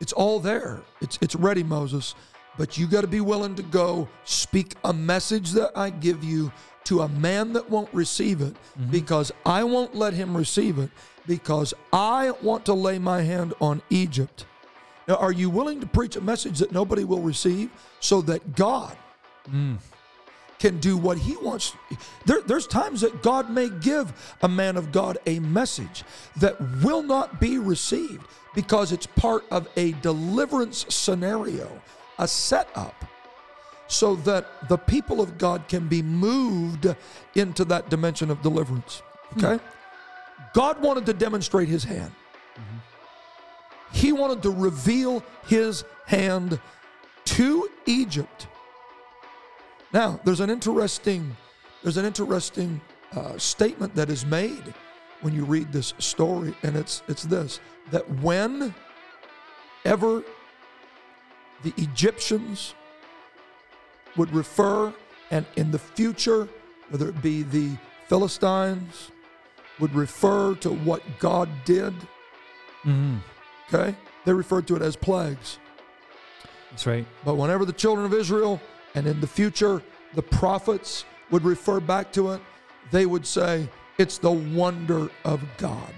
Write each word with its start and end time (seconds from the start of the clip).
It's 0.00 0.12
all 0.12 0.40
there. 0.40 0.80
It's 1.00 1.18
it's 1.20 1.36
ready, 1.36 1.62
Moses. 1.62 2.14
But 2.58 2.76
you 2.76 2.86
got 2.86 3.02
to 3.02 3.06
be 3.06 3.20
willing 3.20 3.54
to 3.54 3.62
go 3.62 4.08
speak 4.24 4.74
a 4.84 4.92
message 4.92 5.52
that 5.52 5.70
I 5.76 5.90
give 5.90 6.24
you 6.24 6.52
to 6.84 7.02
a 7.02 7.08
man 7.08 7.52
that 7.52 7.70
won't 7.70 7.92
receive 7.94 8.40
it 8.40 8.54
mm-hmm. 8.54 8.90
because 8.90 9.32
I 9.46 9.64
won't 9.64 9.94
let 9.94 10.12
him 10.12 10.36
receive 10.36 10.78
it 10.78 10.90
because 11.26 11.72
I 11.92 12.32
want 12.42 12.64
to 12.66 12.74
lay 12.74 12.98
my 12.98 13.22
hand 13.22 13.54
on 13.60 13.82
Egypt. 13.90 14.46
Now, 15.06 15.16
are 15.16 15.32
you 15.32 15.50
willing 15.50 15.80
to 15.80 15.86
preach 15.86 16.16
a 16.16 16.20
message 16.20 16.58
that 16.58 16.72
nobody 16.72 17.04
will 17.04 17.20
receive 17.20 17.70
so 18.00 18.20
that 18.22 18.56
God 18.56 18.96
mm. 19.48 19.78
Can 20.60 20.78
do 20.78 20.96
what 20.96 21.18
he 21.18 21.36
wants? 21.38 21.74
There, 22.26 22.42
there's 22.42 22.66
times 22.66 23.00
that 23.00 23.22
God 23.22 23.50
may 23.50 23.68
give 23.68 24.36
a 24.42 24.48
man 24.48 24.76
of 24.76 24.92
God 24.92 25.18
a 25.26 25.40
message 25.40 26.04
that 26.36 26.60
will 26.82 27.02
not 27.02 27.40
be 27.40 27.58
received 27.58 28.24
because 28.54 28.92
it's 28.92 29.06
part 29.06 29.44
of 29.50 29.68
a 29.76 29.92
deliverance 30.02 30.86
scenario, 30.88 31.80
a 32.18 32.28
setup 32.28 33.04
so 33.88 34.14
that 34.14 34.68
the 34.68 34.76
people 34.76 35.20
of 35.20 35.36
God 35.36 35.66
can 35.66 35.88
be 35.88 36.02
moved 36.02 36.86
into 37.34 37.64
that 37.64 37.90
dimension 37.90 38.30
of 38.30 38.40
deliverance. 38.42 39.02
Hmm. 39.32 39.44
Okay? 39.44 39.64
God 40.52 40.80
wanted 40.80 41.06
to 41.06 41.12
demonstrate 41.12 41.68
his 41.68 41.84
hand. 41.84 42.12
Mm-hmm. 42.54 42.76
He 43.92 44.12
wanted 44.12 44.42
to 44.42 44.50
reveal 44.50 45.24
his 45.46 45.84
hand 46.06 46.60
to 47.24 47.68
Egypt. 47.86 48.46
Now, 49.92 50.20
there's 50.24 50.40
an 50.40 50.50
interesting 50.50 51.36
there's 51.82 51.96
an 51.96 52.04
interesting 52.04 52.80
uh, 53.16 53.38
statement 53.38 53.94
that 53.94 54.10
is 54.10 54.26
made 54.26 54.74
when 55.22 55.34
you 55.34 55.44
read 55.44 55.72
this 55.72 55.94
story 55.98 56.54
and 56.62 56.76
it's 56.76 57.02
it's 57.08 57.24
this 57.24 57.60
that 57.90 58.08
when 58.20 58.74
ever 59.84 60.22
the 61.62 61.72
Egyptians 61.76 62.74
would 64.16 64.32
refer, 64.32 64.92
and 65.30 65.46
in 65.56 65.70
the 65.70 65.78
future, 65.78 66.48
whether 66.88 67.08
it 67.08 67.22
be 67.22 67.42
the 67.42 67.76
Philistines, 68.08 69.10
would 69.78 69.94
refer 69.94 70.54
to 70.56 70.70
what 70.70 71.02
God 71.18 71.48
did. 71.64 71.94
Okay? 73.72 73.94
They 74.24 74.32
referred 74.32 74.66
to 74.68 74.76
it 74.76 74.82
as 74.82 74.96
plagues. 74.96 75.58
That's 76.70 76.86
right. 76.86 77.06
But 77.24 77.36
whenever 77.36 77.64
the 77.64 77.72
children 77.72 78.04
of 78.06 78.14
Israel, 78.14 78.60
and 78.94 79.06
in 79.06 79.20
the 79.20 79.26
future, 79.26 79.82
the 80.14 80.22
prophets 80.22 81.04
would 81.30 81.44
refer 81.44 81.80
back 81.80 82.12
to 82.12 82.32
it, 82.32 82.40
they 82.90 83.06
would 83.06 83.26
say, 83.26 83.68
it's 83.98 84.18
the 84.18 84.30
wonder 84.30 85.10
of 85.24 85.42
God. 85.58 85.94